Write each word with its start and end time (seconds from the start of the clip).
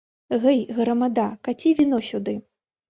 Гэй, 0.45 0.61
грамада, 0.79 1.27
каці 1.49 1.77
віно 1.83 2.03
сюды. 2.11 2.39